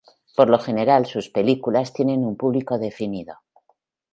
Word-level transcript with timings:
Por 0.35 0.49
lo 0.49 0.57
general 0.57 1.05
sus 1.05 1.29
películas 1.29 1.93
tienen 1.93 2.25
un 2.25 2.35
público 2.35 2.79
definido. 2.79 3.35